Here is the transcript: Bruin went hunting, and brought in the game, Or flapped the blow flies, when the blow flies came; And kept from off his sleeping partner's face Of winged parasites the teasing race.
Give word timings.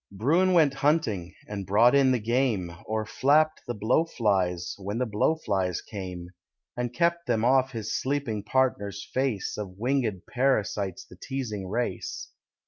Bruin 0.11 0.53
went 0.53 0.73
hunting, 0.73 1.35
and 1.47 1.67
brought 1.67 1.93
in 1.93 2.11
the 2.11 2.17
game, 2.17 2.75
Or 2.87 3.05
flapped 3.05 3.61
the 3.67 3.75
blow 3.75 4.03
flies, 4.03 4.73
when 4.79 4.97
the 4.97 5.05
blow 5.05 5.35
flies 5.35 5.79
came; 5.79 6.29
And 6.75 6.91
kept 6.91 7.27
from 7.27 7.45
off 7.45 7.73
his 7.73 7.93
sleeping 7.93 8.41
partner's 8.43 9.05
face 9.13 9.59
Of 9.59 9.77
winged 9.77 10.23
parasites 10.27 11.05
the 11.05 11.17
teasing 11.21 11.67
race. 11.67 12.29